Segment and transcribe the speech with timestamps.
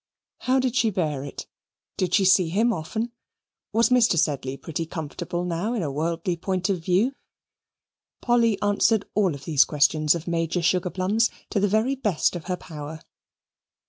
[0.39, 1.45] How did she bear it?
[1.95, 3.11] Did she see him often?
[3.71, 4.17] Was Mr.
[4.17, 7.13] Sedley pretty comfortable now in a worldly point of view?
[8.19, 13.01] Polly answered all these questions of Major Sugarplums to the very best of her power.